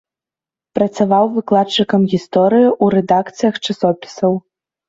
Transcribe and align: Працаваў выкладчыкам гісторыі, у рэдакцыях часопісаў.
Працаваў 0.77 1.25
выкладчыкам 1.35 2.01
гісторыі, 2.13 2.73
у 2.87 2.91
рэдакцыях 2.97 3.63
часопісаў. 3.67 4.31